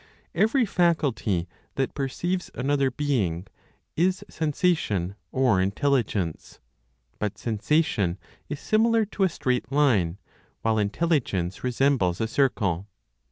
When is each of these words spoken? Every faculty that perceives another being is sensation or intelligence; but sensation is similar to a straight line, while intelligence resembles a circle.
Every 0.33 0.65
faculty 0.65 1.47
that 1.75 1.93
perceives 1.93 2.49
another 2.55 2.89
being 2.89 3.45
is 3.95 4.23
sensation 4.31 5.13
or 5.31 5.61
intelligence; 5.61 6.59
but 7.19 7.37
sensation 7.37 8.17
is 8.49 8.59
similar 8.59 9.05
to 9.05 9.23
a 9.25 9.29
straight 9.29 9.71
line, 9.71 10.17
while 10.63 10.79
intelligence 10.79 11.63
resembles 11.63 12.19
a 12.19 12.27
circle. 12.27 12.87